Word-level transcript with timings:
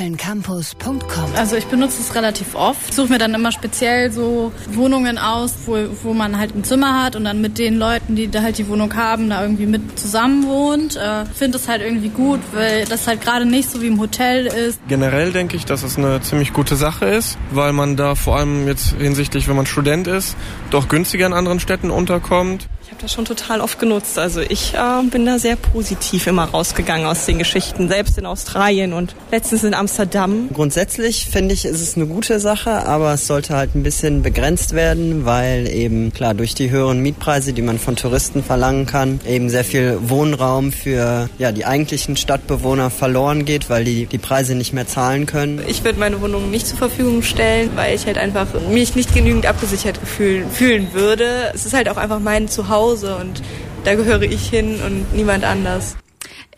kölncampus.com. 0.00 1.34
Also 1.36 1.56
ich 1.56 1.66
benutze 1.66 2.00
es 2.00 2.14
relativ 2.14 2.54
oft. 2.54 2.92
Suche 2.94 3.08
mir 3.08 3.18
dann 3.18 3.34
immer 3.34 3.52
speziell 3.52 4.10
so 4.10 4.52
Wohnungen 4.72 5.18
aus, 5.18 5.54
wo, 5.66 5.76
wo 6.02 6.14
man 6.14 6.38
halt 6.38 6.54
ein 6.54 6.64
Zimmer 6.64 7.02
hat 7.02 7.16
und 7.16 7.24
dann 7.24 7.40
mit 7.40 7.58
den 7.58 7.76
Leuten, 7.76 8.16
die 8.16 8.28
da 8.28 8.42
halt 8.42 8.56
die 8.58 8.68
Wohnung 8.68 8.94
haben, 8.94 9.28
da 9.28 9.42
irgendwie 9.42 9.66
mit 9.66 9.98
zusammen 9.98 10.46
wohnt. 10.46 10.96
Äh, 10.96 11.26
Finde 11.26 11.58
es 11.58 11.68
halt 11.68 11.82
irgendwie 11.82 12.08
gut, 12.08 12.40
weil 12.52 12.86
das 12.86 13.06
halt 13.06 13.20
gerade 13.20 13.44
nicht 13.44 13.70
so 13.70 13.82
wie 13.82 13.88
im 13.88 14.00
Hotel 14.00 14.46
ist. 14.46 14.80
Generell 14.88 15.32
denke 15.32 15.56
ich, 15.56 15.66
dass 15.66 15.82
es 15.82 15.98
eine 15.98 16.20
ziemlich 16.22 16.52
gute 16.52 16.76
Sache 16.76 17.04
ist, 17.04 17.36
weil 17.50 17.72
man 17.72 17.96
da 17.96 18.14
vor 18.14 18.38
allem 18.38 18.66
jetzt 18.66 18.94
hinsichtlich, 18.98 19.48
wenn 19.48 19.56
man 19.56 19.66
Student 19.66 20.06
ist, 20.06 20.36
doch 20.70 20.88
günstiger 20.88 21.26
in 21.26 21.32
anderen 21.34 21.60
Städten 21.60 21.90
unterkommt. 21.90 22.68
Ich 22.90 22.94
habe 22.94 23.02
das 23.02 23.12
schon 23.12 23.24
total 23.24 23.60
oft 23.60 23.78
genutzt. 23.78 24.18
Also 24.18 24.40
ich 24.40 24.74
äh, 24.74 25.02
bin 25.08 25.24
da 25.24 25.38
sehr 25.38 25.54
positiv 25.54 26.26
immer 26.26 26.46
rausgegangen 26.46 27.06
aus 27.06 27.24
den 27.24 27.38
Geschichten, 27.38 27.86
selbst 27.86 28.18
in 28.18 28.26
Australien 28.26 28.92
und 28.94 29.14
letztens 29.30 29.62
in 29.62 29.74
Amsterdam. 29.74 30.48
Grundsätzlich 30.52 31.26
finde 31.26 31.54
ich, 31.54 31.66
ist 31.66 31.80
es 31.80 31.94
eine 31.94 32.06
gute 32.06 32.40
Sache, 32.40 32.84
aber 32.88 33.14
es 33.14 33.28
sollte 33.28 33.54
halt 33.54 33.76
ein 33.76 33.84
bisschen 33.84 34.22
begrenzt 34.22 34.72
werden, 34.72 35.24
weil 35.24 35.68
eben 35.68 36.12
klar 36.12 36.34
durch 36.34 36.56
die 36.56 36.70
höheren 36.70 36.98
Mietpreise, 36.98 37.52
die 37.52 37.62
man 37.62 37.78
von 37.78 37.94
Touristen 37.94 38.42
verlangen 38.42 38.86
kann, 38.86 39.20
eben 39.24 39.50
sehr 39.50 39.62
viel 39.62 39.96
Wohnraum 40.02 40.72
für 40.72 41.30
ja, 41.38 41.52
die 41.52 41.66
eigentlichen 41.66 42.16
Stadtbewohner 42.16 42.90
verloren 42.90 43.44
geht, 43.44 43.70
weil 43.70 43.84
die 43.84 44.06
die 44.06 44.18
Preise 44.18 44.56
nicht 44.56 44.72
mehr 44.72 44.88
zahlen 44.88 45.26
können. 45.26 45.62
Ich 45.68 45.84
würde 45.84 46.00
meine 46.00 46.20
Wohnung 46.20 46.50
nicht 46.50 46.66
zur 46.66 46.78
Verfügung 46.78 47.22
stellen, 47.22 47.70
weil 47.76 47.94
ich 47.94 48.06
halt 48.06 48.18
einfach 48.18 48.48
mich 48.68 48.96
nicht 48.96 49.14
genügend 49.14 49.46
abgesichert 49.46 49.96
fühlen, 49.96 50.50
fühlen 50.50 50.92
würde. 50.92 51.52
Es 51.54 51.66
ist 51.66 51.72
halt 51.72 51.88
auch 51.88 51.96
einfach 51.96 52.18
mein 52.18 52.48
Zuhause 52.48 52.79
Hause 52.80 53.16
und 53.16 53.42
da 53.84 53.94
gehöre 53.94 54.22
ich 54.22 54.48
hin 54.48 54.80
und 54.86 55.14
niemand 55.14 55.44
anders. 55.44 55.96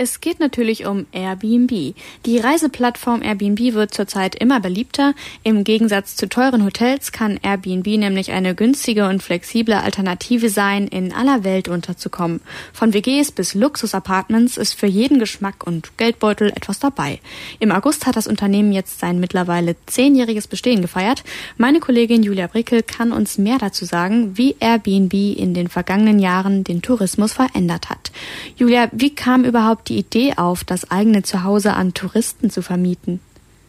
Es 0.02 0.20
geht 0.20 0.40
natürlich 0.40 0.84
um 0.84 1.06
Airbnb. 1.12 1.94
Die 2.26 2.38
Reiseplattform 2.38 3.22
Airbnb 3.22 3.72
wird 3.74 3.94
zurzeit 3.94 4.34
immer 4.34 4.58
beliebter. 4.58 5.14
Im 5.44 5.62
Gegensatz 5.62 6.16
zu 6.16 6.28
teuren 6.28 6.64
Hotels 6.64 7.12
kann 7.12 7.38
Airbnb 7.40 7.86
nämlich 7.86 8.32
eine 8.32 8.56
günstige 8.56 9.08
und 9.08 9.22
flexible 9.22 9.74
Alternative 9.74 10.50
sein, 10.50 10.88
in 10.88 11.12
aller 11.12 11.44
Welt 11.44 11.68
unterzukommen. 11.68 12.40
Von 12.72 12.94
WGs 12.94 13.30
bis 13.30 13.54
Luxusapartments 13.54 14.56
ist 14.56 14.72
für 14.72 14.88
jeden 14.88 15.20
Geschmack 15.20 15.64
und 15.64 15.96
Geldbeutel 15.98 16.48
etwas 16.48 16.80
dabei. 16.80 17.20
Im 17.60 17.70
August 17.70 18.04
hat 18.04 18.16
das 18.16 18.26
Unternehmen 18.26 18.72
jetzt 18.72 18.98
sein 18.98 19.20
mittlerweile 19.20 19.76
zehnjähriges 19.86 20.48
Bestehen 20.48 20.82
gefeiert. 20.82 21.22
Meine 21.58 21.78
Kollegin 21.78 22.24
Julia 22.24 22.48
Brickel 22.48 22.82
kann 22.82 23.12
uns 23.12 23.38
mehr 23.38 23.58
dazu 23.58 23.84
sagen, 23.84 24.36
wie 24.36 24.56
Airbnb 24.58 25.14
in 25.14 25.54
den 25.54 25.68
vergangenen 25.68 26.18
Jahren 26.18 26.64
den 26.64 26.82
Tourismus 26.82 27.34
verändert 27.34 27.88
hat. 27.88 28.10
Julia, 28.56 28.88
wie 28.90 29.14
kam 29.14 29.44
überhaupt 29.44 29.91
Idee 29.98 30.34
auf, 30.36 30.64
das 30.64 30.90
eigene 30.90 31.22
Zuhause 31.22 31.74
an 31.74 31.94
Touristen 31.94 32.50
zu 32.50 32.62
vermieten? 32.62 33.20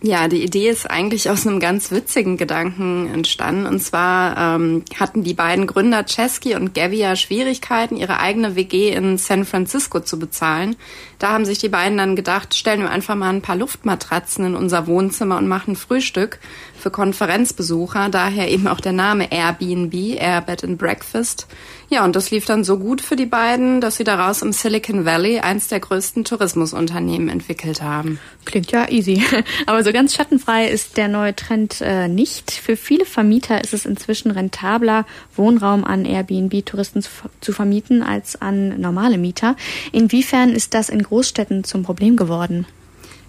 Ja, 0.06 0.28
die 0.28 0.44
Idee 0.44 0.68
ist 0.68 0.92
eigentlich 0.92 1.30
aus 1.30 1.48
einem 1.48 1.62
ganz 1.62 1.90
witzigen 1.90 2.36
Gedanken 2.36 3.10
entstanden. 3.14 3.66
Und 3.66 3.80
zwar 3.80 4.58
ähm, 4.58 4.84
hatten 5.00 5.24
die 5.24 5.34
beiden 5.34 5.66
Gründer 5.66 6.06
Chesky 6.06 6.56
und 6.56 6.74
Gavia 6.74 7.16
Schwierigkeiten, 7.16 7.96
ihre 7.96 8.20
eigene 8.20 8.58
WG 8.58 8.90
in 8.90 9.18
San 9.18 9.46
Francisco 9.46 10.02
zu 10.02 10.20
bezahlen. 10.20 10.76
Da 11.20 11.30
haben 11.30 11.46
sich 11.46 11.60
die 11.60 11.70
beiden 11.70 11.98
dann 11.98 12.18
gedacht, 12.18 12.54
stellen 12.54 12.82
wir 12.82 12.90
einfach 12.90 13.16
mal 13.16 13.30
ein 13.30 13.42
paar 13.42 13.56
Luftmatratzen 13.56 14.44
in 14.44 14.56
unser 14.56 14.88
Wohnzimmer 14.88 15.38
und 15.38 15.48
machen 15.48 15.78
Frühstück 15.78 16.40
für 16.78 16.92
Konferenzbesucher. 16.92 18.10
Daher 18.10 18.52
eben 18.52 18.68
auch 18.68 18.82
der 18.82 18.92
Name 18.92 19.32
Airbnb, 19.32 19.94
Air 20.20 20.42
Bed 20.42 20.66
and 20.66 20.78
Breakfast. 20.78 21.48
Ja, 21.94 22.04
und 22.04 22.16
das 22.16 22.32
lief 22.32 22.46
dann 22.46 22.64
so 22.64 22.80
gut 22.80 23.02
für 23.02 23.16
die 23.16 23.28
beiden, 23.28 23.80
dass 23.80 23.98
sie 23.98 24.04
daraus 24.04 24.42
im 24.42 24.52
Silicon 24.52 25.06
Valley 25.06 25.42
eins 25.42 25.68
der 25.68 25.80
größten 25.80 26.24
Tourismusunternehmen 26.24 27.30
entwickelt 27.30 27.84
haben. 27.84 28.20
Klingt 28.46 28.72
ja 28.72 28.90
easy. 28.90 29.22
Aber 29.68 29.84
so 29.84 29.94
ganz 29.94 30.16
schattenfrei 30.16 30.70
ist 30.70 30.98
der 30.98 31.08
neue 31.08 31.36
Trend 31.36 31.82
äh, 31.82 32.08
nicht. 32.08 32.50
Für 32.50 32.78
viele 32.78 33.06
Vermieter 33.06 33.64
ist 33.64 33.76
es 33.76 33.86
inzwischen 33.86 34.32
rentabler, 34.32 35.06
Wohnraum 35.36 35.84
an 35.84 36.04
Airbnb-Touristen 36.04 37.04
zu, 37.04 37.12
zu 37.42 37.54
vermieten 37.54 38.02
als 38.02 38.42
an 38.42 38.82
normale 38.82 39.20
Mieter. 39.20 39.56
Inwiefern 39.92 40.50
ist 40.50 40.74
das 40.74 40.90
in 40.90 41.04
Großstädten 41.04 41.64
zum 41.64 41.84
Problem 41.84 42.18
geworden? 42.18 42.66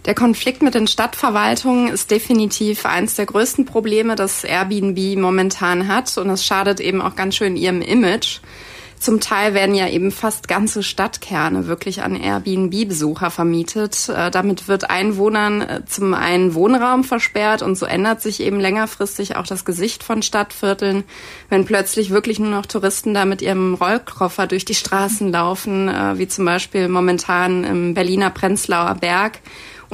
Der 0.05 0.15
Konflikt 0.15 0.63
mit 0.63 0.75
den 0.75 0.87
Stadtverwaltungen 0.87 1.89
ist 1.89 2.11
definitiv 2.11 2.85
eines 2.85 3.15
der 3.15 3.25
größten 3.25 3.65
Probleme, 3.65 4.17
das 4.17 4.45
Airbnb 4.45 5.19
momentan 5.19 5.89
hat. 5.89 6.19
Und 6.19 6.29
es 6.29 6.45
schadet 6.45 6.79
eben 6.79 7.01
auch 7.01 7.17
ganz 7.17 7.37
schön 7.37 7.57
ihrem 7.57 7.81
Image. 7.81 8.41
Zum 9.05 9.21
Teil 9.21 9.55
werden 9.55 9.75
ja 9.75 9.89
eben 9.89 10.11
fast 10.11 10.49
ganze 10.49 10.83
Stadtkerne 10.83 11.67
wirklich 11.67 12.03
an 12.03 12.17
Airbnb-Besucher 12.17 13.31
vermietet. 13.31 14.09
Äh, 14.09 14.31
damit 14.31 14.69
wird 14.69 14.89
Einwohnern 14.89 15.61
äh, 15.61 15.83
zum 15.87 16.15
einen 16.15 16.55
Wohnraum 16.55 17.05
versperrt 17.05 17.61
und 17.61 17.77
so 17.77 17.85
ändert 17.85 18.23
sich 18.23 18.41
eben 18.41 18.61
längerfristig 18.61 19.37
auch 19.37 19.47
das 19.47 19.67
Gesicht 19.67 20.03
von 20.03 20.23
Stadtvierteln, 20.23 21.05
wenn 21.51 21.67
plötzlich 21.67 22.11
wirklich 22.11 22.39
nur 22.39 22.51
noch 22.51 22.65
Touristen 22.65 23.13
da 23.13 23.27
mit 23.27 23.43
ihrem 23.43 23.75
Rollkoffer 23.75 24.47
durch 24.47 24.65
die 24.65 24.75
Straßen 24.75 25.31
laufen, 25.31 25.89
äh, 25.89 26.17
wie 26.17 26.29
zum 26.29 26.47
Beispiel 26.47 26.89
momentan 26.89 27.65
im 27.65 27.95
Berliner 27.95 28.31
Prenzlauer 28.31 28.95
Berg 28.95 29.41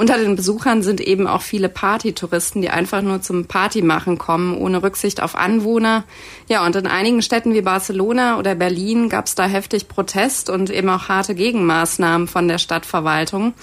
unter 0.01 0.17
den 0.17 0.35
Besuchern 0.35 0.81
sind 0.81 0.99
eben 0.99 1.27
auch 1.27 1.43
viele 1.43 1.69
Partytouristen, 1.69 2.63
die 2.63 2.71
einfach 2.71 3.03
nur 3.03 3.21
zum 3.21 3.45
Partymachen 3.45 4.17
kommen, 4.17 4.57
ohne 4.57 4.81
Rücksicht 4.81 5.21
auf 5.21 5.35
Anwohner. 5.35 6.05
Ja, 6.49 6.65
und 6.65 6.75
in 6.75 6.87
einigen 6.87 7.21
Städten 7.21 7.53
wie 7.53 7.61
Barcelona 7.61 8.39
oder 8.39 8.55
Berlin 8.55 9.09
gab 9.09 9.27
es 9.27 9.35
da 9.35 9.45
heftig 9.45 9.87
Protest 9.87 10.49
und 10.49 10.71
eben 10.71 10.89
auch 10.89 11.07
harte 11.07 11.35
Gegenmaßnahmen 11.35 12.27
von 12.27 12.47
der 12.47 12.57
Stadtverwaltung. 12.57 13.53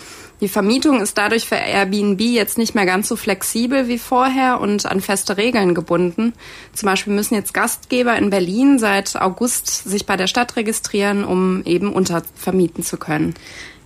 Die 0.40 0.46
Vermietung 0.46 1.00
ist 1.00 1.18
dadurch 1.18 1.48
für 1.48 1.56
Airbnb 1.56 2.20
jetzt 2.20 2.56
nicht 2.56 2.76
mehr 2.76 2.86
ganz 2.86 3.08
so 3.08 3.16
flexibel 3.16 3.88
wie 3.88 3.98
vorher 3.98 4.60
und 4.60 4.86
an 4.86 5.00
feste 5.00 5.38
Regeln 5.38 5.74
gebunden. 5.74 6.34
Zum 6.72 6.86
Beispiel 6.86 7.12
müssen 7.12 7.34
jetzt 7.34 7.52
Gastgeber 7.52 8.16
in 8.16 8.30
Berlin 8.30 8.78
seit 8.78 9.20
August 9.20 9.66
sich 9.88 10.06
bei 10.06 10.16
der 10.16 10.28
Stadt 10.28 10.54
registrieren, 10.54 11.24
um 11.24 11.64
eben 11.64 11.92
untervermieten 11.92 12.84
zu 12.84 12.96
können. 12.96 13.34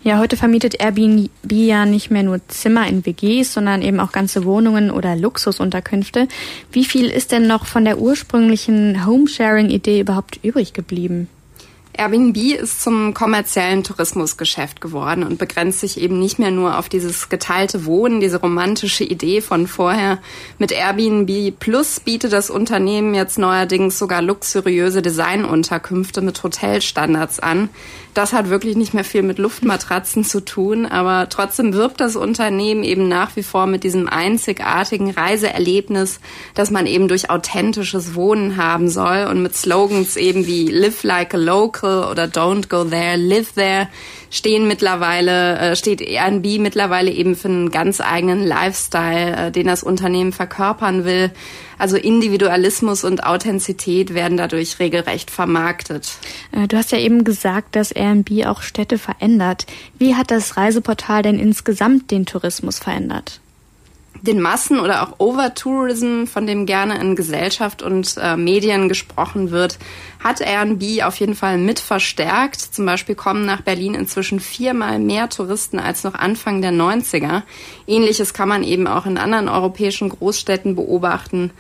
Ja, 0.04 0.18
heute 0.18 0.36
vermietet 0.36 0.80
Airbnb 0.80 1.30
ja 1.52 1.86
nicht 1.86 2.10
mehr 2.10 2.24
nur 2.24 2.40
Zimmer 2.48 2.88
in 2.88 3.06
WGs, 3.06 3.52
sondern 3.52 3.82
eben 3.82 4.00
auch 4.00 4.10
ganze 4.10 4.44
Wohnungen 4.44 4.90
oder 4.90 5.14
Luxusunterkünfte. 5.14 6.26
Wie 6.72 6.84
viel 6.84 7.08
ist 7.08 7.30
denn 7.30 7.46
noch 7.46 7.66
von 7.66 7.84
der 7.84 7.98
ursprünglichen 7.98 9.06
Homesharing-Idee 9.06 10.00
überhaupt 10.00 10.40
übrig 10.42 10.72
geblieben? 10.72 11.28
Airbnb 11.94 12.36
ist 12.58 12.82
zum 12.82 13.12
kommerziellen 13.12 13.84
Tourismusgeschäft 13.84 14.80
geworden 14.80 15.25
und 15.25 15.38
begrenzt 15.38 15.80
sich 15.80 16.00
eben 16.00 16.19
nicht 16.19 16.38
mehr 16.38 16.50
nur 16.50 16.78
auf 16.78 16.88
dieses 16.88 17.28
geteilte 17.28 17.84
Wohnen, 17.84 18.20
diese 18.20 18.41
romantische 18.41 19.04
Idee 19.04 19.42
von 19.42 19.66
vorher. 19.66 20.19
Mit 20.58 20.72
Airbnb 20.72 21.52
Plus 21.58 22.00
bietet 22.00 22.32
das 22.32 22.48
Unternehmen 22.48 23.14
jetzt 23.14 23.38
neuerdings 23.38 23.98
sogar 23.98 24.22
luxuriöse 24.22 25.02
Designunterkünfte 25.02 26.22
mit 26.22 26.42
Hotelstandards 26.42 27.41
an. 27.41 27.69
Das 28.14 28.32
hat 28.32 28.48
wirklich 28.50 28.76
nicht 28.76 28.94
mehr 28.94 29.04
viel 29.04 29.22
mit 29.22 29.38
Luftmatratzen 29.38 30.25
zu 30.25 30.44
tun, 30.44 30.84
aber 30.86 31.28
trotzdem 31.31 31.72
wirbt 31.72 32.00
das 32.00 32.16
Unternehmen 32.16 32.84
eben 32.84 33.08
nach 33.08 33.36
wie 33.36 33.42
vor 33.42 33.66
mit 33.66 33.84
diesem 33.84 34.06
einzigartigen 34.08 35.10
Reiseerlebnis, 35.10 36.20
das 36.54 36.70
man 36.70 36.86
eben 36.86 37.08
durch 37.08 37.31
authentisches 37.31 38.14
Wohnen 38.14 38.58
haben 38.58 38.88
soll 38.88 39.26
und 39.31 39.42
mit 39.42 39.56
Slogans 39.56 40.16
eben 40.16 40.47
wie 40.47 40.69
Live 40.69 41.04
like 41.04 41.32
a 41.32 41.38
local 41.38 41.81
oder 41.82 42.25
Don't 42.25 42.69
go 42.69 42.84
there, 42.84 43.16
live 43.16 43.53
there 43.53 43.88
stehen 44.32 44.66
mittlerweile, 44.66 45.59
äh, 45.59 45.76
steht 45.76 46.00
Airbnb 46.00 46.59
mittlerweile 46.59 47.10
eben 47.10 47.37
für 47.37 47.48
einen 47.48 47.70
ganz 47.70 48.00
eigenen 48.00 48.44
Lifestyle, 48.44 49.37
äh, 49.37 49.53
den 49.53 49.66
das 49.66 49.82
Unternehmen 49.82 50.32
verkörpern 50.32 51.04
will. 51.04 51.31
Also 51.78 51.97
Individualismus 51.97 53.04
und 53.04 53.25
Authentizität 53.25 54.15
werden 54.15 54.38
dadurch 54.38 54.78
regelrecht 54.78 55.31
vermarktet. 55.31 56.12
Äh, 56.50 56.66
du 56.66 56.78
hast 56.78 56.93
ja 56.93 56.98
eben 56.98 57.25
gesagt, 57.25 57.76
dass 57.76 57.93
Airbnb 57.93 58.47
auch 58.47 58.62
Städte 58.62 58.97
verändert. 58.97 59.66
Wie 59.99 60.14
hat 60.16 60.31
das 60.31 60.56
Reiseportal 60.56 61.22
denn 61.22 61.38
insgesamt 61.38 62.10
den 62.10 62.25
Tourismus 62.25 62.78
verändert? 62.78 63.41
Den 64.22 64.41
Massen- 64.41 64.78
oder 64.78 65.02
auch 65.02 65.19
Overtourism, 65.19 66.25
von 66.26 66.46
dem 66.46 66.64
gerne 66.64 67.00
in 67.00 67.17
Gesellschaft 67.17 67.82
und 67.82 68.17
äh, 68.20 68.37
Medien 68.37 68.88
gesprochen 68.88 69.50
wird, 69.50 69.79
hat 70.23 70.41
Airbnb 70.41 71.02
auf 71.02 71.17
jeden 71.17 71.35
Fall 71.35 71.58
mit 71.58 71.81
verstärkt. 71.81 72.61
Zum 72.61 72.87
Beispiel 72.87 73.17
kommen 73.17 73.44
nach 73.44 73.62
Berlin 73.62 73.94
inzwischen 73.94 74.38
viermal 74.38 75.00
mehr 75.00 75.29
Touristen 75.29 75.81
als 75.81 76.05
noch 76.05 76.14
Anfang 76.14 76.62
der 76.62 76.70
90er. 76.70 77.43
Ähnliches 77.88 78.32
kann 78.32 78.49
man 78.49 78.62
eben 78.62 78.87
auch 78.87 79.06
in 79.06 79.19
anderen 79.19 79.49
europäischen 79.49 80.08
Großstädten 80.08 80.76
beobachten. 80.76 81.50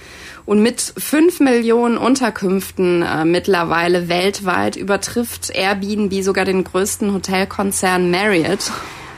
Und 0.46 0.62
mit 0.62 0.80
fünf 0.96 1.40
Millionen 1.40 1.98
Unterkünften 1.98 3.02
äh, 3.02 3.24
mittlerweile 3.24 4.08
weltweit 4.08 4.76
übertrifft 4.76 5.50
Airbnb 5.50 6.22
sogar 6.22 6.44
den 6.44 6.62
größten 6.62 7.12
Hotelkonzern 7.12 8.10
Marriott. 8.10 8.70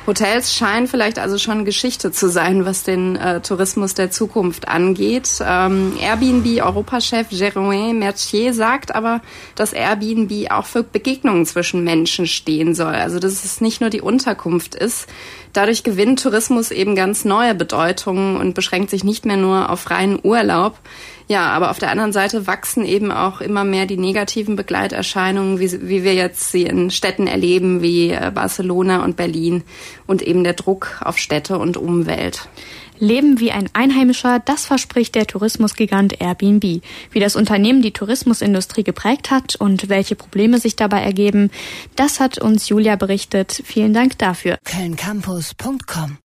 Hotels 0.07 0.55
scheinen 0.55 0.87
vielleicht 0.87 1.19
also 1.19 1.39
schon 1.39 1.65
Geschichte 1.65 2.13
zu 2.13 2.29
sein, 2.29 2.67
was 2.67 2.83
den 2.83 3.17
äh, 3.17 3.41
Tourismus 3.41 3.95
der 3.95 4.11
Zukunft 4.11 4.69
angeht. 4.69 5.31
Ähm, 5.41 5.97
Airbnb-Europachef 5.99 7.31
Jérôme 7.31 7.95
Mercier 7.95 8.53
sagt 8.53 8.95
aber, 8.95 9.23
dass 9.55 9.73
Airbnb 9.73 10.51
auch 10.51 10.67
für 10.67 10.83
Begegnungen 10.83 11.47
zwischen 11.47 11.85
Menschen 11.85 12.27
stehen 12.27 12.75
soll. 12.75 12.95
Also 12.95 13.19
dass 13.19 13.45
es 13.45 13.63
nicht 13.63 13.81
nur 13.81 13.89
die 13.89 14.03
Unterkunft 14.03 14.75
ist, 14.75 15.09
Dadurch 15.55 15.85
gewinnt 15.85 16.21
Tourismus 16.21 16.73
eben 16.73 16.97
ganz 16.97 17.25
neue 17.25 17.55
Bedeutungen 17.55 18.37
und 18.37 18.55
beschränkt 18.55 18.91
sich 18.91 19.05
nicht 19.05 19.25
mehr 19.25 19.37
nur 19.37 19.71
auf 19.71 19.89
reinen 19.89 20.19
Urlaub. 20.21 20.77
Ja, 21.27 21.49
aber 21.51 21.71
auf 21.71 21.79
der 21.79 21.91
anderen 21.91 22.13
Seite 22.13 22.47
wachsen 22.47 22.85
eben 22.85 23.11
auch 23.11 23.41
immer 23.41 23.65
mehr 23.65 23.87
die 23.87 23.97
negativen 23.97 24.57
Begleiterscheinungen, 24.57 25.59
wie, 25.59 25.89
wie 25.89 26.05
wir 26.05 26.15
jetzt 26.15 26.53
sie 26.53 26.65
in 26.65 26.91
Städten 26.91 27.27
erleben, 27.27 27.81
wie 27.81 28.11
äh, 28.11 28.31
Barcelona 28.35 29.05
und 29.05 29.17
Berlin 29.17 29.63
und 30.07 30.21
eben 30.21 30.45
der 30.45 30.53
Druck 30.53 31.01
auf 31.03 31.17
Städte 31.17 31.59
und 31.59 31.79
Umwelt. 31.79 32.49
Leben 32.99 33.41
wie 33.41 33.51
ein 33.51 33.69
Einheimischer, 33.73 34.39
das 34.39 34.67
verspricht 34.67 35.15
der 35.15 35.27
Tourismusgigant 35.27 36.21
Airbnb. 36.21 36.83
Wie 37.11 37.21
das 37.21 37.37
Unternehmen 37.37 37.83
die 37.83 37.93
Tourismusindustrie 37.93 38.85
geprägt 38.85 39.31
hat 39.31 39.57
und 39.57 39.89
welche 39.89 40.15
Probleme 40.15 40.59
sich 40.59 40.77
dabei 40.77 41.01
ergeben, 41.01 41.51
das 41.97 42.21
hat 42.21 42.39
uns 42.39 42.69
Julia 42.69 42.97
berichtet. 42.97 43.63
Vielen 43.65 43.95
Dank 43.95 44.19
dafür. 44.19 44.59
Kölncampus.com 44.65 46.19